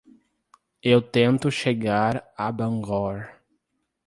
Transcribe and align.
Eu 0.81 0.99
tento 0.99 1.51
chegar 1.51 2.27
a 2.35 2.51
Bangor. 2.51 3.29